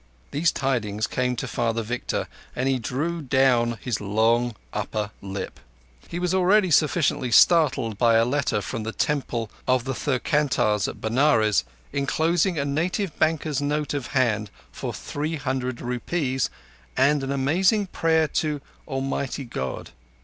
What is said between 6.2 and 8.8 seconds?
already sufficiently startled by a letter